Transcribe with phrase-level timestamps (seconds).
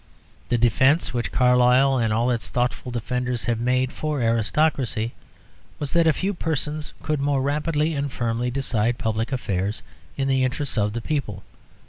[0.49, 5.13] The defence which Carlyle and all its thoughtful defenders have made for aristocracy
[5.77, 9.83] was that a few persons could more rapidly and firmly decide public affairs
[10.17, 11.43] in the interests of the people.